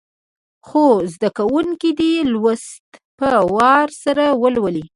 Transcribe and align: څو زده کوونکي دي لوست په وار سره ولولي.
څو 0.67 0.83
زده 1.13 1.29
کوونکي 1.37 1.89
دي 1.99 2.13
لوست 2.33 2.85
په 3.19 3.29
وار 3.55 3.87
سره 4.03 4.25
ولولي. 4.41 4.85